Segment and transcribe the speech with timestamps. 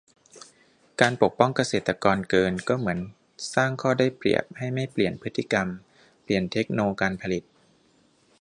[1.01, 2.99] การปกป้องเกษตรกรเกินก็เหมือน
[3.53, 5.67] สร้างข้อได้เปรียบให้ไม่เปลี่ยนพฤติกรรม
[6.23, 7.43] เปลี่ยนเทคโนการผลิต